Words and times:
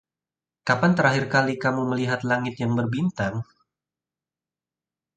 Kapan 0.67 0.91
terakhir 0.97 1.25
kali 1.35 1.53
kamu 1.63 1.83
melihat 1.91 2.19
langit 2.29 2.55
yang 2.57 2.73
berbintang? 2.73 3.45